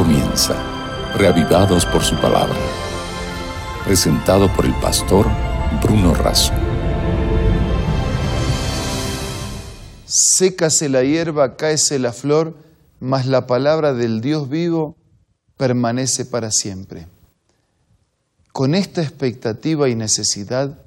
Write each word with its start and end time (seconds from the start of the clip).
comienza, 0.00 0.54
reavivados 1.14 1.84
por 1.84 2.02
su 2.02 2.16
palabra. 2.16 2.56
Presentado 3.84 4.50
por 4.56 4.64
el 4.64 4.72
pastor 4.80 5.26
Bruno 5.82 6.14
Razo. 6.14 6.54
Sécase 10.06 10.88
la 10.88 11.02
hierba, 11.02 11.56
cáese 11.56 11.98
la 11.98 12.14
flor, 12.14 12.56
mas 12.98 13.26
la 13.26 13.46
palabra 13.46 13.92
del 13.92 14.22
Dios 14.22 14.48
vivo 14.48 14.96
permanece 15.58 16.24
para 16.24 16.50
siempre. 16.50 17.06
Con 18.52 18.74
esta 18.74 19.02
expectativa 19.02 19.90
y 19.90 19.96
necesidad 19.96 20.78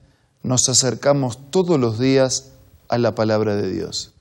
nos 0.41 0.69
acercamos 0.69 1.51
todos 1.51 1.79
los 1.79 1.99
días 1.99 2.53
a 2.89 2.97
la 2.97 3.13
palabra 3.13 3.55
de 3.55 3.71
Dios. 3.71 4.15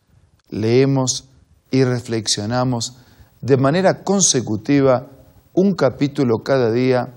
Leemos 0.51 1.31
y 1.71 1.83
reflexionamos 1.85 2.99
de 3.43 3.57
manera 3.57 4.05
consecutiva 4.05 5.09
un 5.53 5.75
capítulo 5.75 6.45
cada 6.45 6.71
día 6.71 7.13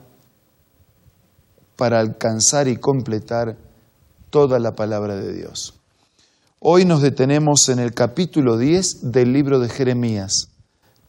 para 1.76 2.00
alcanzar 2.00 2.68
y 2.68 2.78
completar 2.78 3.58
toda 4.32 4.58
la 4.60 4.76
palabra 4.76 5.16
de 5.16 5.34
Dios. 5.34 5.76
Hoy 6.60 6.84
nos 6.84 7.04
detenemos 7.04 7.70
en 7.70 7.78
el 7.78 7.94
capítulo 7.94 8.58
10 8.58 9.12
del 9.12 9.34
libro 9.34 9.60
de 9.60 9.70
Jeremías, 9.70 10.50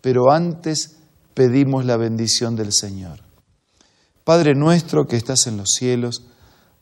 pero 0.02 0.30
antes 0.30 0.96
pedimos 1.32 1.86
la 1.86 1.96
bendición 1.96 2.54
del 2.54 2.72
Señor. 2.74 3.20
Padre 4.22 4.54
nuestro 4.54 5.06
que 5.06 5.16
estás 5.16 5.46
en 5.46 5.56
los 5.56 5.70
cielos, 5.70 6.26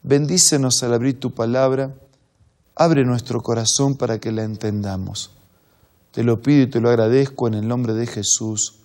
bendícenos 0.02 0.82
al 0.82 0.92
abrir 0.92 1.20
tu 1.20 1.34
palabra, 1.34 1.94
abre 2.74 3.04
nuestro 3.04 3.42
corazón 3.42 3.94
para 3.94 4.18
que 4.18 4.32
la 4.32 4.42
entendamos. 4.42 5.30
Te 6.14 6.22
lo 6.22 6.40
pido 6.40 6.62
y 6.62 6.70
te 6.70 6.80
lo 6.80 6.90
agradezco 6.90 7.48
en 7.48 7.54
el 7.54 7.66
nombre 7.66 7.92
de 7.92 8.06
Jesús. 8.06 8.76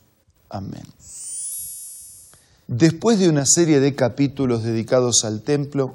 Amén. 0.49 0.83
Después 2.67 3.19
de 3.19 3.29
una 3.29 3.45
serie 3.45 3.79
de 3.79 3.93
capítulos 3.93 4.63
dedicados 4.63 5.23
al 5.25 5.43
templo, 5.43 5.93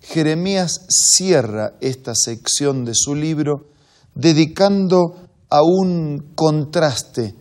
Jeremías 0.00 0.84
cierra 0.88 1.74
esta 1.80 2.16
sección 2.16 2.84
de 2.84 2.94
su 2.96 3.14
libro 3.14 3.68
dedicando 4.16 5.14
a 5.50 5.62
un 5.62 6.32
contraste 6.34 7.36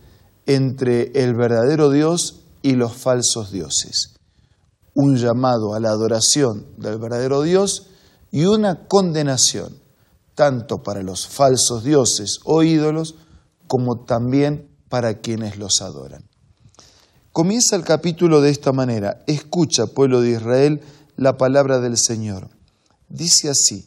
entre 0.46 1.12
el 1.16 1.34
verdadero 1.34 1.90
Dios 1.90 2.42
y 2.62 2.74
los 2.74 2.94
falsos 2.94 3.52
dioses. 3.52 4.14
Un 4.94 5.18
llamado 5.18 5.74
a 5.74 5.80
la 5.80 5.90
adoración 5.90 6.68
del 6.78 7.00
verdadero 7.00 7.42
Dios 7.42 7.88
y 8.32 8.46
una 8.46 8.88
condenación 8.88 9.80
tanto 10.36 10.84
para 10.84 11.02
los 11.02 11.28
falsos 11.28 11.84
dioses 11.84 12.40
o 12.44 12.62
ídolos 12.62 13.16
como 13.72 14.04
también 14.04 14.68
para 14.90 15.22
quienes 15.22 15.58
los 15.58 15.82
adoran. 15.82 16.26
Comienza 17.32 17.78
el 17.78 17.86
capítulo 17.86 18.42
de 18.42 18.50
esta 18.50 18.74
manera. 18.74 19.24
Escucha, 19.28 19.86
pueblo 19.86 20.20
de 20.20 20.32
Israel, 20.32 20.82
la 21.16 21.38
palabra 21.38 21.80
del 21.80 21.96
Señor. 21.96 22.50
Dice 23.08 23.50
así, 23.50 23.86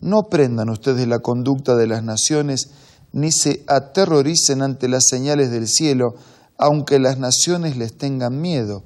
no 0.00 0.24
prendan 0.28 0.70
ustedes 0.70 1.06
la 1.06 1.20
conducta 1.20 1.76
de 1.76 1.86
las 1.86 2.02
naciones, 2.02 2.70
ni 3.12 3.30
se 3.30 3.62
aterroricen 3.68 4.60
ante 4.60 4.88
las 4.88 5.06
señales 5.06 5.52
del 5.52 5.68
cielo, 5.68 6.16
aunque 6.58 6.98
las 6.98 7.16
naciones 7.20 7.76
les 7.76 7.96
tengan 7.96 8.40
miedo. 8.40 8.82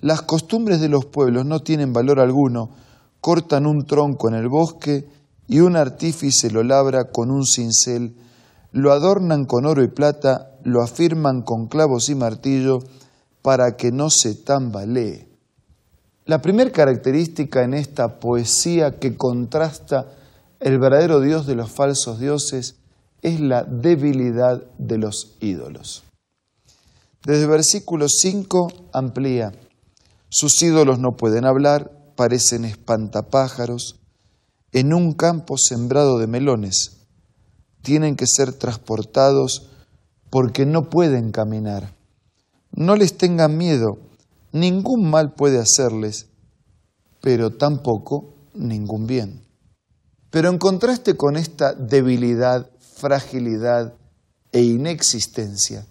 Las 0.00 0.22
costumbres 0.22 0.80
de 0.80 0.88
los 0.88 1.04
pueblos 1.04 1.46
no 1.46 1.60
tienen 1.60 1.92
valor 1.92 2.18
alguno, 2.18 2.70
cortan 3.20 3.64
un 3.64 3.86
tronco 3.86 4.28
en 4.28 4.34
el 4.34 4.48
bosque 4.48 5.08
y 5.46 5.60
un 5.60 5.76
artífice 5.76 6.50
lo 6.50 6.64
labra 6.64 7.12
con 7.12 7.30
un 7.30 7.46
cincel 7.46 8.16
lo 8.72 8.92
adornan 8.92 9.44
con 9.44 9.66
oro 9.66 9.82
y 9.82 9.88
plata, 9.88 10.58
lo 10.64 10.82
afirman 10.82 11.42
con 11.42 11.66
clavos 11.66 12.08
y 12.08 12.14
martillo, 12.14 12.80
para 13.42 13.76
que 13.76 13.90
no 13.92 14.10
se 14.10 14.34
tambalee. 14.34 15.28
La 16.26 16.42
primera 16.42 16.70
característica 16.70 17.62
en 17.62 17.72
esta 17.72 18.20
poesía 18.20 18.98
que 18.98 19.16
contrasta 19.16 20.06
el 20.60 20.78
verdadero 20.78 21.20
Dios 21.20 21.46
de 21.46 21.54
los 21.54 21.70
falsos 21.70 22.18
dioses 22.18 22.76
es 23.22 23.40
la 23.40 23.64
debilidad 23.64 24.62
de 24.76 24.98
los 24.98 25.36
ídolos. 25.40 26.04
Desde 27.24 27.44
el 27.44 27.48
versículo 27.48 28.08
5 28.08 28.90
amplía, 28.92 29.52
sus 30.28 30.62
ídolos 30.62 30.98
no 30.98 31.16
pueden 31.16 31.46
hablar, 31.46 31.90
parecen 32.16 32.64
espantapájaros, 32.64 33.96
en 34.72 34.92
un 34.92 35.14
campo 35.14 35.56
sembrado 35.56 36.18
de 36.18 36.26
melones 36.26 36.97
tienen 37.88 38.16
que 38.16 38.26
ser 38.26 38.52
transportados 38.52 39.70
porque 40.28 40.66
no 40.66 40.90
pueden 40.90 41.32
caminar. 41.32 41.94
No 42.70 42.96
les 42.96 43.16
tengan 43.16 43.56
miedo, 43.56 43.96
ningún 44.52 45.08
mal 45.08 45.32
puede 45.32 45.58
hacerles, 45.58 46.26
pero 47.22 47.56
tampoco 47.56 48.34
ningún 48.52 49.06
bien. 49.06 49.40
Pero 50.28 50.50
en 50.50 50.58
contraste 50.58 51.16
con 51.16 51.38
esta 51.38 51.72
debilidad, 51.72 52.70
fragilidad 52.78 53.94
e 54.52 54.60
inexistencia, 54.60 55.86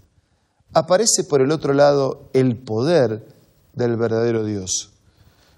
aparece 0.74 1.24
por 1.24 1.42
el 1.42 1.50
otro 1.50 1.74
lado 1.74 2.30
el 2.34 2.58
poder 2.58 3.28
del 3.74 3.98
verdadero 3.98 4.46
Dios. 4.46 4.92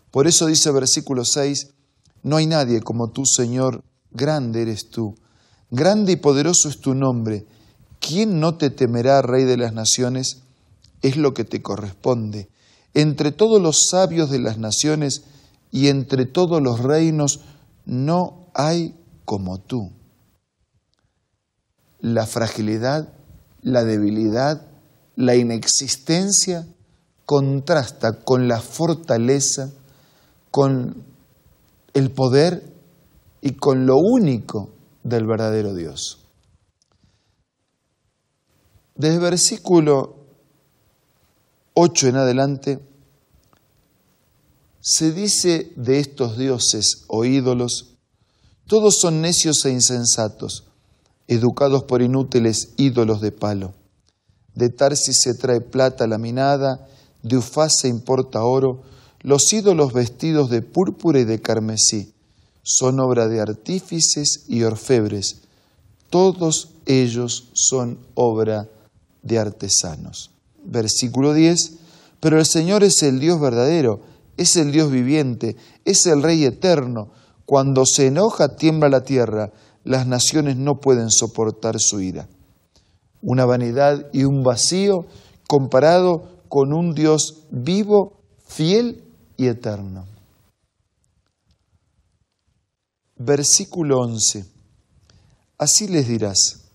Por 0.10 0.26
eso 0.26 0.46
dice 0.46 0.72
versículo 0.72 1.26
6, 1.26 1.74
no 2.24 2.38
hay 2.38 2.48
nadie 2.48 2.80
como 2.80 3.10
tú, 3.10 3.26
Señor, 3.26 3.84
grande 4.12 4.62
eres 4.62 4.90
tú 4.90 5.16
Grande 5.72 6.14
y 6.14 6.16
poderoso 6.16 6.68
es 6.68 6.80
tu 6.80 6.96
nombre. 6.96 7.46
¿Quién 8.00 8.40
no 8.40 8.56
te 8.56 8.70
temerá, 8.70 9.22
Rey 9.22 9.44
de 9.44 9.58
las 9.58 9.74
Naciones? 9.74 10.42
Es 11.02 11.16
lo 11.16 11.34
que 11.34 11.44
te 11.44 11.62
corresponde. 11.62 12.50
Entre 12.94 13.32
todos 13.32 13.62
los 13.62 13.88
sabios 13.90 14.32
de 14.32 14.40
las 14.40 14.58
naciones 14.58 15.24
y 15.72 15.90
entre 15.90 16.26
todos 16.26 16.62
los 16.62 16.80
reinos 16.80 17.42
no 17.86 18.48
hay 18.56 18.96
como 19.26 19.60
tú. 19.60 19.92
La 22.00 22.26
fragilidad, 22.26 23.14
la 23.62 23.84
debilidad, 23.84 24.66
la 25.16 25.36
inexistencia 25.36 26.66
contrasta 27.26 28.24
con 28.24 28.48
la 28.48 28.60
fortaleza, 28.60 29.70
con 30.50 31.04
el 31.94 32.10
poder 32.10 32.74
y 33.42 33.52
con 33.52 33.86
lo 33.86 33.98
único 33.98 34.79
del 35.04 35.26
verdadero 35.26 35.74
Dios. 35.74 36.20
Desde 38.96 39.20
versículo 39.20 40.18
8 41.74 42.08
en 42.08 42.16
adelante, 42.18 42.80
se 44.82 45.12
dice 45.12 45.72
de 45.76 46.00
estos 46.00 46.38
dioses 46.38 47.06
o 47.08 47.26
ídolos, 47.26 47.96
todos 48.68 49.00
son 49.00 49.22
necios 49.22 49.66
e 49.66 49.72
insensatos, 49.72 50.66
educados 51.28 51.84
por 51.84 52.02
inútiles 52.02 52.74
ídolos 52.78 53.22
de 53.22 53.32
palo. 53.32 53.74
De 54.56 54.70
Tarsis 54.70 55.22
se 55.22 55.34
trae 55.34 55.62
plata 55.62 56.08
laminada, 56.08 56.88
de 57.24 57.38
Ufaz 57.38 57.78
se 57.80 57.88
importa 57.88 58.44
oro, 58.44 58.84
los 59.22 59.52
ídolos 59.54 59.94
vestidos 59.94 60.50
de 60.50 60.62
púrpura 60.62 61.20
y 61.20 61.26
de 61.26 61.40
carmesí 61.42 62.14
son 62.72 63.00
obra 63.00 63.28
de 63.28 63.42
artífices 63.42 64.44
y 64.48 64.62
orfebres, 64.62 65.38
todos 66.12 66.76
ellos 66.86 67.50
son 67.54 67.98
obra 68.14 68.70
de 69.24 69.40
artesanos. 69.40 70.30
Versículo 70.64 71.34
10, 71.34 71.74
pero 72.20 72.38
el 72.38 72.46
Señor 72.46 72.84
es 72.84 73.02
el 73.02 73.20
Dios 73.20 73.42
verdadero, 73.42 74.02
es 74.38 74.56
el 74.56 74.72
Dios 74.72 74.92
viviente, 74.92 75.56
es 75.84 76.06
el 76.06 76.22
Rey 76.22 76.46
eterno. 76.46 77.10
Cuando 77.48 77.88
se 77.88 78.06
enoja 78.06 78.56
tiembla 78.56 78.88
la 78.90 79.04
tierra, 79.04 79.52
las 79.84 80.06
naciones 80.06 80.56
no 80.56 80.80
pueden 80.80 81.10
soportar 81.10 81.80
su 81.80 82.02
ira. 82.02 82.30
Una 83.24 83.46
vanidad 83.46 84.12
y 84.14 84.26
un 84.26 84.44
vacío 84.44 85.08
comparado 85.48 86.44
con 86.50 86.72
un 86.72 86.94
Dios 86.94 87.46
vivo, 87.50 88.22
fiel 88.46 89.06
y 89.38 89.48
eterno. 89.48 90.06
Versículo 93.30 94.00
11. 94.00 94.44
Así 95.60 95.88
les 95.88 96.08
dirás, 96.08 96.72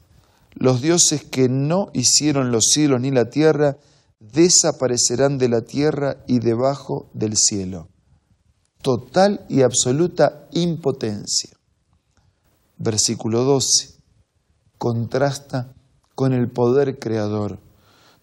los 0.53 0.81
dioses 0.81 1.25
que 1.25 1.49
no 1.49 1.89
hicieron 1.93 2.53
los 2.53 2.67
cielos 2.67 3.01
ni 3.01 3.11
la 3.11 3.29
tierra, 3.29 3.77
desaparecerán 4.21 5.37
de 5.37 5.49
la 5.49 5.63
tierra 5.63 6.19
y 6.29 6.39
debajo 6.39 7.11
del 7.13 7.37
cielo. 7.37 7.89
Total 8.83 9.45
y 9.49 9.63
absoluta 9.63 10.47
impotencia. 10.53 11.51
Versículo 12.79 13.43
12. 13.43 13.97
Contrasta 14.79 15.75
con 16.15 16.33
el 16.33 16.53
poder 16.53 17.01
creador. 17.01 17.59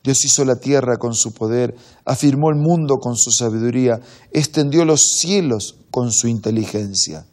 Dios 0.05 0.23
hizo 0.23 0.45
la 0.45 0.55
tierra 0.55 0.95
con 0.95 1.15
su 1.15 1.33
poder, 1.33 1.75
afirmó 2.05 2.49
el 2.49 2.55
mundo 2.55 2.95
con 2.99 3.17
su 3.17 3.29
sabiduría, 3.29 3.99
extendió 4.31 4.85
los 4.85 5.01
cielos 5.19 5.75
con 5.91 6.13
su 6.13 6.29
inteligencia 6.29 7.25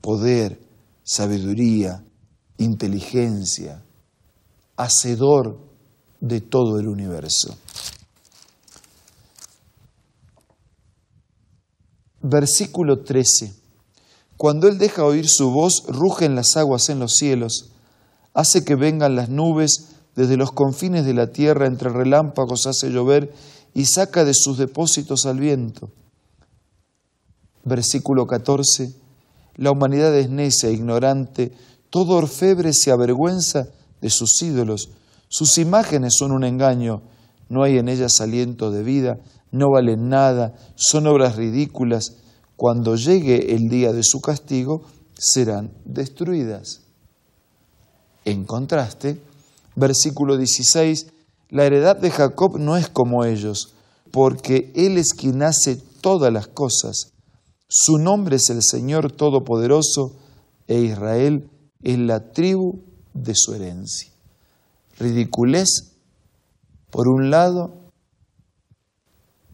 poder, 0.00 0.60
sabiduría, 1.02 2.04
inteligencia, 2.58 3.84
hacedor 4.76 5.58
de 6.20 6.40
todo 6.40 6.78
el 6.78 6.88
universo. 6.88 7.56
Versículo 12.22 13.04
13. 13.04 13.54
Cuando 14.36 14.68
Él 14.68 14.78
deja 14.78 15.04
oír 15.04 15.28
su 15.28 15.50
voz, 15.50 15.84
rugen 15.86 16.34
las 16.34 16.56
aguas 16.56 16.88
en 16.88 16.98
los 16.98 17.14
cielos, 17.14 17.70
hace 18.34 18.64
que 18.64 18.74
vengan 18.74 19.16
las 19.16 19.28
nubes 19.28 19.96
desde 20.14 20.36
los 20.36 20.52
confines 20.52 21.06
de 21.06 21.14
la 21.14 21.28
tierra, 21.28 21.66
entre 21.66 21.90
relámpagos 21.90 22.66
hace 22.66 22.90
llover 22.90 23.32
y 23.74 23.84
saca 23.86 24.24
de 24.24 24.34
sus 24.34 24.58
depósitos 24.58 25.26
al 25.26 25.38
viento. 25.38 25.90
Versículo 27.64 28.26
14 28.26 29.05
la 29.56 29.70
humanidad 29.70 30.14
es 30.14 30.30
necia, 30.30 30.70
ignorante, 30.70 31.52
todo 31.90 32.16
orfebre 32.16 32.72
se 32.72 32.90
avergüenza 32.90 33.68
de 34.00 34.10
sus 34.10 34.40
ídolos, 34.42 34.90
sus 35.28 35.58
imágenes 35.58 36.14
son 36.14 36.32
un 36.32 36.44
engaño, 36.44 37.02
no 37.48 37.62
hay 37.62 37.78
en 37.78 37.88
ellas 37.88 38.20
aliento 38.20 38.70
de 38.70 38.82
vida, 38.82 39.18
no 39.50 39.70
valen 39.70 40.08
nada, 40.08 40.54
son 40.74 41.06
obras 41.06 41.36
ridículas. 41.36 42.16
Cuando 42.56 42.96
llegue 42.96 43.54
el 43.54 43.68
día 43.68 43.92
de 43.92 44.02
su 44.02 44.20
castigo, 44.20 44.82
serán 45.14 45.72
destruidas. 45.84 46.80
En 48.24 48.44
contraste, 48.44 49.20
versículo 49.74 50.36
16, 50.36 51.06
la 51.50 51.64
heredad 51.64 51.96
de 51.96 52.10
Jacob 52.10 52.58
no 52.58 52.76
es 52.76 52.88
como 52.88 53.24
ellos, 53.24 53.74
porque 54.10 54.72
Él 54.74 54.98
es 54.98 55.14
quien 55.14 55.42
hace 55.42 55.76
todas 56.00 56.32
las 56.32 56.48
cosas. 56.48 57.12
Su 57.68 57.98
nombre 57.98 58.36
es 58.36 58.48
el 58.50 58.62
Señor 58.62 59.12
Todopoderoso 59.12 60.16
e 60.68 60.80
Israel 60.80 61.50
es 61.82 61.98
la 61.98 62.32
tribu 62.32 62.80
de 63.12 63.34
su 63.34 63.54
herencia. 63.54 64.10
Ridiculez 64.98 65.96
por 66.90 67.08
un 67.08 67.30
lado, 67.30 67.90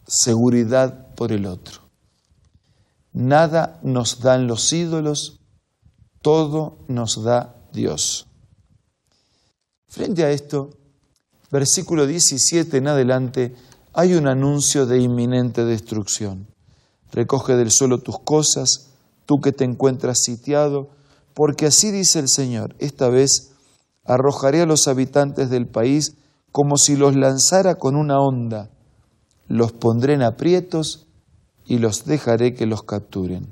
seguridad 0.07 1.13
por 1.15 1.31
el 1.31 1.45
otro. 1.45 1.81
Nada 3.11 3.79
nos 3.83 4.21
dan 4.21 4.47
los 4.47 4.71
ídolos, 4.71 5.39
todo 6.21 6.77
nos 6.87 7.23
da 7.23 7.55
Dios. 7.73 8.27
Frente 9.87 10.23
a 10.23 10.31
esto, 10.31 10.69
versículo 11.51 12.07
17 12.07 12.77
en 12.77 12.87
adelante, 12.87 13.55
hay 13.93 14.13
un 14.13 14.27
anuncio 14.27 14.85
de 14.85 14.99
inminente 14.99 15.65
destrucción. 15.65 16.52
Recoge 17.13 17.55
del 17.55 17.71
suelo 17.71 17.99
tus 17.99 18.19
cosas, 18.19 18.89
tú 19.25 19.39
que 19.39 19.51
te 19.51 19.63
encuentras 19.63 20.19
sitiado, 20.21 20.89
porque 21.33 21.67
así 21.67 21.91
dice 21.91 22.19
el 22.19 22.27
Señor, 22.27 22.75
esta 22.79 23.07
vez 23.07 23.51
arrojaré 24.03 24.61
a 24.61 24.65
los 24.65 24.87
habitantes 24.87 25.49
del 25.49 25.67
país 25.67 26.15
como 26.51 26.77
si 26.77 26.97
los 26.97 27.15
lanzara 27.15 27.75
con 27.75 27.95
una 27.95 28.19
onda, 28.19 28.69
los 29.47 29.71
pondré 29.71 30.13
en 30.13 30.23
aprietos 30.23 31.07
y 31.65 31.77
los 31.77 32.05
dejaré 32.05 32.53
que 32.53 32.65
los 32.65 32.83
capturen. 32.83 33.47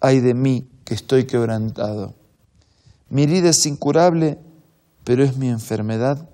Ay 0.00 0.20
de 0.20 0.32
mí 0.32 0.68
que 0.84 0.94
estoy 0.94 1.26
quebrantado. 1.26 2.14
Mi 3.10 3.24
herida 3.24 3.50
es 3.50 3.66
incurable 3.66 4.38
pero 5.04 5.24
es 5.24 5.36
mi 5.36 5.48
enfermedad 5.48 6.28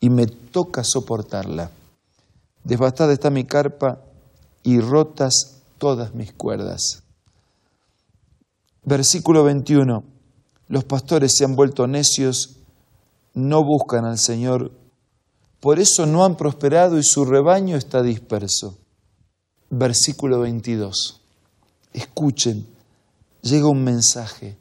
y 0.00 0.10
me 0.10 0.26
toca 0.26 0.84
soportarla. 0.84 1.70
Devastada 2.64 3.12
está 3.12 3.30
mi 3.30 3.44
carpa 3.44 4.00
y 4.66 4.80
rotas 4.80 5.62
todas 5.78 6.14
mis 6.14 6.34
cuerdas. 6.34 7.02
Versículo 8.84 9.44
21. 9.44 10.04
Los 10.68 10.84
pastores 10.84 11.34
se 11.34 11.44
han 11.44 11.56
vuelto 11.56 11.86
necios, 11.86 12.56
no 13.32 13.64
buscan 13.64 14.04
al 14.04 14.18
Señor, 14.18 14.72
por 15.60 15.78
eso 15.78 16.04
no 16.04 16.24
han 16.24 16.36
prosperado 16.36 16.98
y 16.98 17.02
su 17.02 17.24
rebaño 17.24 17.76
está 17.76 18.02
disperso. 18.02 18.76
Versículo 19.70 20.40
22. 20.40 21.22
Escuchen, 21.94 22.66
llega 23.42 23.68
un 23.68 23.82
mensaje 23.82 24.58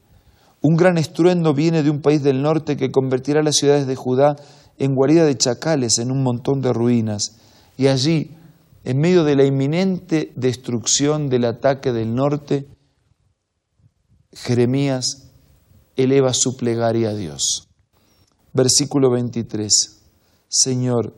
un 0.65 0.77
gran 0.77 0.97
estruendo 0.97 1.53
viene 1.53 1.83
de 1.83 1.91
un 1.91 2.01
país 2.01 2.23
del 2.23 2.41
norte 2.41 2.75
que 2.75 2.91
convertirá 2.91 3.43
las 3.43 3.57
ciudades 3.57 3.85
de 3.85 3.95
Judá 3.95 4.35
en 4.79 4.95
guarida 4.95 5.23
de 5.23 5.37
chacales, 5.37 5.99
en 5.99 6.09
un 6.09 6.23
montón 6.23 6.59
de 6.59 6.73
ruinas. 6.73 7.35
Y 7.77 7.85
allí, 7.85 8.31
en 8.85 8.99
medio 8.99 9.25
de 9.25 9.35
la 9.35 9.43
inminente 9.43 10.31
destrucción 10.37 11.27
del 11.27 11.43
ataque 11.43 11.91
del 11.91 12.15
norte, 12.15 12.69
Jeremías 14.31 15.33
eleva 15.97 16.33
su 16.33 16.55
plegaria 16.55 17.09
a 17.09 17.15
Dios. 17.15 17.67
Versículo 18.53 19.11
23. 19.11 20.01
Señor, 20.47 21.13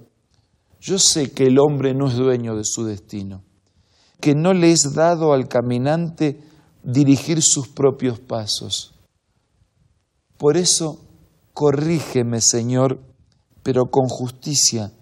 yo 0.79 0.97
sé 0.97 1.31
que 1.31 1.43
el 1.43 1.59
hombre 1.59 1.93
no 1.93 2.07
es 2.07 2.15
dueño 2.15 2.55
de 2.55 2.63
su 2.63 2.85
destino, 2.85 3.43
que 4.19 4.33
no 4.33 4.53
le 4.53 4.71
es 4.71 4.93
dado 4.95 5.33
al 5.33 5.47
caminante 5.47 6.39
dirigir 6.83 7.43
sus 7.43 7.67
propios 7.67 8.19
pasos 8.19 8.97
por 10.37 10.55
eso, 10.55 10.99
corrígeme, 11.53 12.41
Señor, 12.41 12.99
pero 13.63 13.85
con 13.89 14.07
justicia, 14.07 14.93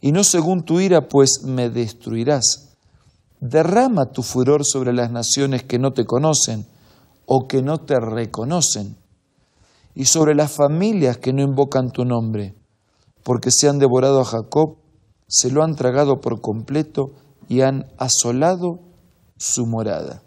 y 0.00 0.12
no 0.12 0.24
según 0.24 0.62
tu 0.62 0.80
ira, 0.80 1.08
pues 1.08 1.42
me 1.44 1.70
destruirás. 1.70 2.76
Derrama 3.40 4.06
tu 4.12 4.22
furor 4.22 4.64
sobre 4.64 4.92
las 4.92 5.10
naciones 5.10 5.62
que 5.62 5.78
no 5.78 5.92
te 5.92 6.04
conocen 6.04 6.66
o 7.26 7.46
que 7.46 7.62
no 7.62 7.78
te 7.78 8.00
reconocen, 8.00 8.96
y 9.94 10.06
sobre 10.06 10.34
las 10.34 10.52
familias 10.52 11.18
que 11.18 11.32
no 11.32 11.42
invocan 11.42 11.90
tu 11.90 12.04
nombre, 12.04 12.54
porque 13.22 13.50
se 13.50 13.68
han 13.68 13.78
devorado 13.78 14.20
a 14.20 14.24
Jacob, 14.24 14.76
se 15.26 15.50
lo 15.50 15.62
han 15.62 15.76
tragado 15.76 16.20
por 16.20 16.40
completo 16.40 17.12
y 17.48 17.60
han 17.60 17.86
asolado 17.98 18.80
su 19.36 19.66
morada. 19.66 20.22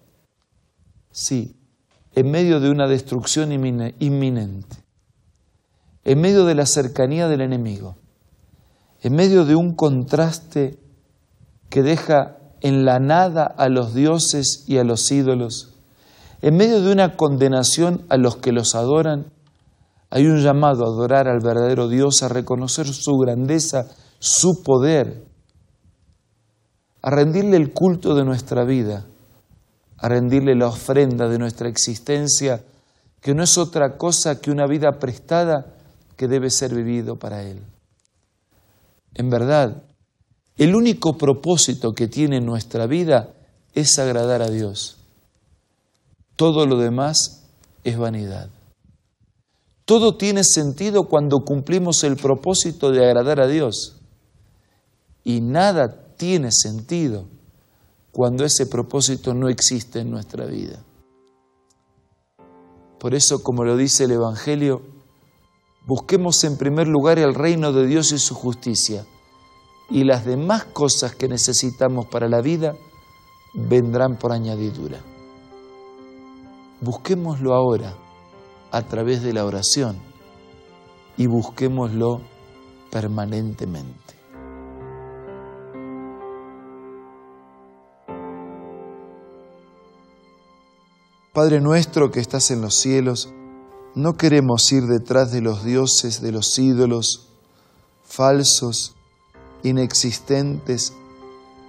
Sí, 1.11 1.55
en 2.13 2.29
medio 2.29 2.59
de 2.59 2.69
una 2.69 2.87
destrucción 2.87 3.51
inminente, 3.51 4.77
en 6.03 6.21
medio 6.21 6.45
de 6.45 6.55
la 6.55 6.65
cercanía 6.65 7.27
del 7.27 7.41
enemigo, 7.41 7.95
en 9.01 9.15
medio 9.15 9.45
de 9.45 9.55
un 9.55 9.75
contraste 9.75 10.79
que 11.69 11.83
deja 11.83 12.37
en 12.61 12.85
la 12.85 12.99
nada 12.99 13.43
a 13.43 13.69
los 13.69 13.93
dioses 13.93 14.63
y 14.67 14.77
a 14.77 14.83
los 14.83 15.11
ídolos, 15.11 15.73
en 16.41 16.55
medio 16.55 16.81
de 16.81 16.91
una 16.91 17.15
condenación 17.17 18.05
a 18.09 18.17
los 18.17 18.37
que 18.37 18.51
los 18.51 18.75
adoran, 18.75 19.31
hay 20.09 20.25
un 20.25 20.41
llamado 20.41 20.83
a 20.83 20.87
adorar 20.87 21.27
al 21.27 21.39
verdadero 21.39 21.87
Dios, 21.87 22.23
a 22.23 22.27
reconocer 22.27 22.87
su 22.87 23.17
grandeza, 23.17 23.85
su 24.19 24.61
poder, 24.63 25.23
a 27.01 27.09
rendirle 27.09 27.57
el 27.57 27.73
culto 27.73 28.15
de 28.15 28.25
nuestra 28.25 28.63
vida 28.63 29.05
a 30.01 30.09
rendirle 30.09 30.55
la 30.55 30.67
ofrenda 30.67 31.29
de 31.29 31.37
nuestra 31.37 31.69
existencia, 31.69 32.63
que 33.21 33.35
no 33.35 33.43
es 33.43 33.57
otra 33.59 33.97
cosa 33.97 34.41
que 34.41 34.49
una 34.49 34.65
vida 34.65 34.93
prestada 34.99 35.67
que 36.17 36.27
debe 36.27 36.49
ser 36.49 36.73
vivido 36.73 37.17
para 37.17 37.43
Él. 37.43 37.61
En 39.13 39.29
verdad, 39.29 39.83
el 40.57 40.75
único 40.75 41.17
propósito 41.17 41.93
que 41.93 42.07
tiene 42.07 42.39
nuestra 42.39 42.87
vida 42.87 43.33
es 43.73 43.97
agradar 43.99 44.41
a 44.41 44.49
Dios. 44.49 44.97
Todo 46.35 46.65
lo 46.65 46.77
demás 46.77 47.47
es 47.83 47.97
vanidad. 47.97 48.49
Todo 49.85 50.15
tiene 50.15 50.43
sentido 50.43 51.07
cuando 51.07 51.39
cumplimos 51.39 52.03
el 52.03 52.15
propósito 52.15 52.91
de 52.91 53.05
agradar 53.05 53.41
a 53.41 53.47
Dios. 53.47 53.97
Y 55.23 55.41
nada 55.41 56.15
tiene 56.15 56.51
sentido 56.51 57.27
cuando 58.11 58.45
ese 58.45 58.65
propósito 58.65 59.33
no 59.33 59.49
existe 59.49 59.99
en 59.99 60.11
nuestra 60.11 60.45
vida. 60.45 60.83
Por 62.99 63.15
eso, 63.15 63.41
como 63.41 63.63
lo 63.63 63.75
dice 63.77 64.03
el 64.03 64.11
Evangelio, 64.11 64.83
busquemos 65.85 66.43
en 66.43 66.57
primer 66.57 66.87
lugar 66.87 67.19
el 67.19 67.33
reino 67.33 67.71
de 67.73 67.85
Dios 67.87 68.11
y 68.11 68.19
su 68.19 68.35
justicia, 68.35 69.05
y 69.89 70.03
las 70.03 70.25
demás 70.25 70.65
cosas 70.65 71.15
que 71.15 71.27
necesitamos 71.27 72.05
para 72.05 72.29
la 72.29 72.41
vida 72.41 72.75
vendrán 73.53 74.17
por 74.17 74.31
añadidura. 74.31 74.99
Busquémoslo 76.79 77.53
ahora 77.53 77.93
a 78.71 78.81
través 78.83 79.21
de 79.21 79.33
la 79.33 79.45
oración 79.45 79.97
y 81.17 81.27
busquémoslo 81.27 82.21
permanentemente. 82.89 84.15
Padre 91.33 91.61
nuestro 91.61 92.11
que 92.11 92.19
estás 92.19 92.51
en 92.51 92.61
los 92.61 92.75
cielos, 92.75 93.33
no 93.93 94.15
queremos 94.15 94.71
ir 94.71 94.83
detrás 94.83 95.31
de 95.31 95.41
los 95.41 95.65
dioses, 95.65 96.21
de 96.21 96.31
los 96.31 96.57
ídolos 96.57 97.27
falsos, 98.03 98.95
inexistentes, 99.63 100.93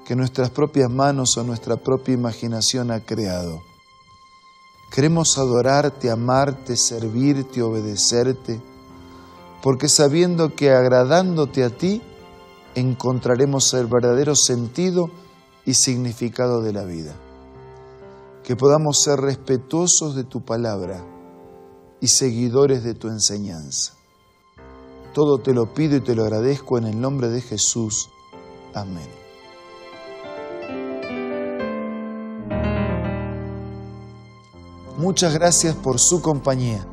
que 0.07 0.17
nuestras 0.17 0.51
propias 0.51 0.91
manos 0.91 1.37
o 1.37 1.45
nuestra 1.45 1.77
propia 1.77 2.15
imaginación 2.15 2.91
ha 2.91 3.01
creado. 3.01 3.61
Queremos 4.93 5.39
adorarte, 5.39 6.11
amarte, 6.11 6.77
servirte, 6.77 7.63
obedecerte, 7.63 8.61
porque 9.63 9.89
sabiendo 9.89 10.55
que 10.55 10.71
agradándote 10.71 11.65
a 11.65 11.71
ti 11.71 12.03
encontraremos 12.75 13.73
el 13.75 13.87
verdadero 13.87 14.35
sentido 14.35 15.11
y 15.65 15.75
significado 15.75 16.63
de 16.63 16.73
la 16.73 16.85
vida. 16.85 17.15
que 18.43 18.57
podamos 18.57 19.01
ser 19.01 19.21
respetuosos 19.21 20.17
de 20.17 20.25
tu 20.25 20.45
palabra 20.45 21.05
y 22.03 22.09
seguidores 22.09 22.83
de 22.83 22.95
tu 22.95 23.09
enseñanza. 23.09 23.95
Todo 25.15 25.39
te 25.39 25.55
lo 25.55 25.73
pido 25.73 25.97
y 25.97 26.01
te 26.01 26.15
lo 26.15 26.25
agradezco 26.25 26.77
en 26.77 26.85
el 26.85 27.01
nombre 27.01 27.29
de 27.29 27.41
Jesús. 27.41 28.11
Amén. 28.75 29.09
Muchas 34.99 35.33
gracias 35.33 35.75
por 35.77 36.01
su 36.01 36.21
compañía. 36.21 36.85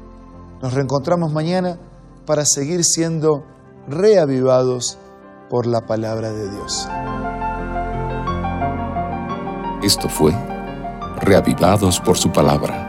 Nos 0.61 0.73
reencontramos 0.73 1.33
mañana 1.33 1.79
para 2.25 2.45
seguir 2.45 2.83
siendo 2.83 3.43
reavivados 3.87 4.99
por 5.49 5.65
la 5.65 5.87
palabra 5.87 6.31
de 6.31 6.49
Dios. 6.51 6.87
Esto 9.81 10.07
fue 10.07 10.33
Reavivados 11.21 11.99
por 11.99 12.17
su 12.17 12.31
palabra, 12.31 12.88